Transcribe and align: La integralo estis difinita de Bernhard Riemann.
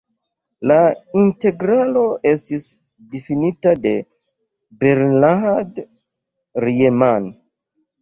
La 0.69 0.77
integralo 1.23 2.05
estis 2.31 2.65
difinita 3.13 3.77
de 3.85 3.95
Bernhard 4.83 5.87
Riemann. 6.69 7.35